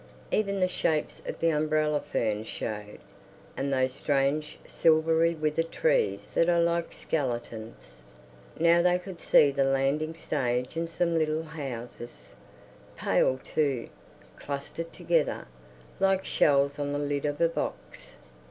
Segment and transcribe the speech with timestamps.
[0.31, 2.97] Even the shapes of the umbrella ferns showed,
[3.55, 7.97] and those strange silvery withered trees that are like skeletons....
[8.57, 12.33] Now they could see the landing stage and some little houses,
[12.97, 13.89] pale too,
[14.37, 15.45] clustered together,
[15.99, 18.13] like shells on the lid of a box.